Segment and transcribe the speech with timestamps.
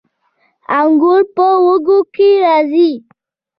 [0.79, 2.91] انګور په وږو کې راځي